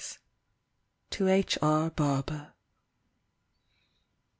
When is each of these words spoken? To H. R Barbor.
To 1.11 1.27
H. 1.27 1.59
R 1.61 1.91
Barbor. 1.91 2.53